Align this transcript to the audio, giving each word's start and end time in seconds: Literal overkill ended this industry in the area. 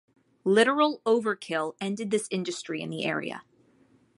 Literal 0.45 0.99
overkill 1.05 1.75
ended 1.79 2.09
this 2.09 2.27
industry 2.31 2.81
in 2.81 2.89
the 2.89 3.05
area. 3.05 3.43